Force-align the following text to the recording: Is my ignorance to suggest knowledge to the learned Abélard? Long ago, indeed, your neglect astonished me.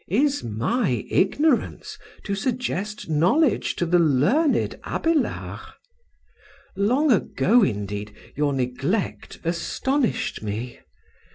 Is 0.09 0.43
my 0.43 1.05
ignorance 1.11 1.99
to 2.23 2.33
suggest 2.33 3.07
knowledge 3.07 3.75
to 3.75 3.85
the 3.85 3.99
learned 3.99 4.79
Abélard? 4.83 5.75
Long 6.75 7.11
ago, 7.11 7.61
indeed, 7.61 8.11
your 8.35 8.51
neglect 8.51 9.37
astonished 9.43 10.41
me. 10.41 10.79